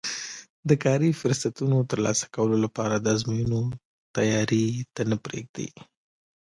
[0.69, 3.61] د کاري فرصتونو ترلاسه کولو لپاره د ازموینو
[4.15, 5.67] تیاري ته نه پرېږدي